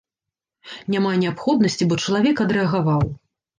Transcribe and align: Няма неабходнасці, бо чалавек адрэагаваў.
Няма 0.93 1.11
неабходнасці, 1.25 1.89
бо 1.93 2.01
чалавек 2.07 2.43
адрэагаваў. 2.49 3.09